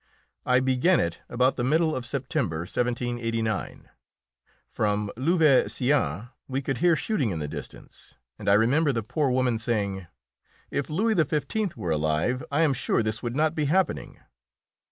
I 0.47 0.61
began 0.61 0.99
it 0.99 1.21
about 1.29 1.57
the 1.57 1.63
middle 1.63 1.95
of 1.95 2.07
September, 2.07 2.61
1789. 2.61 3.87
From 4.67 5.11
Louveciennes 5.15 6.29
we 6.47 6.59
could 6.63 6.79
hear 6.79 6.95
shooting 6.95 7.29
in 7.29 7.37
the 7.37 7.47
distance, 7.47 8.15
and 8.39 8.49
I 8.49 8.53
remember 8.55 8.91
the 8.91 9.03
poor 9.03 9.29
woman 9.29 9.59
saying, 9.59 10.07
"If 10.71 10.89
Louis 10.89 11.13
XV. 11.13 11.77
were 11.77 11.91
alive 11.91 12.43
I 12.51 12.63
am 12.63 12.73
sure 12.73 13.03
this 13.03 13.21
would 13.21 13.35
not 13.35 13.53
be 13.53 13.65
happening." 13.65 14.19